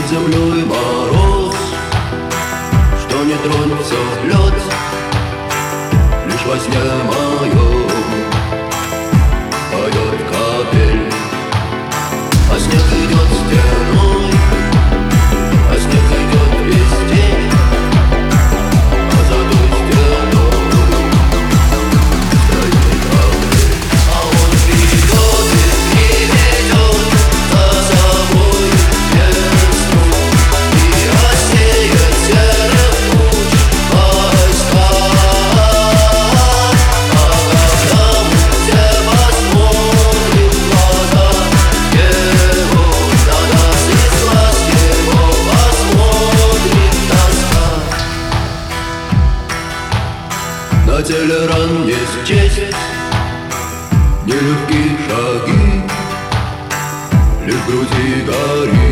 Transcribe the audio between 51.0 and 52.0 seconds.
На телеран не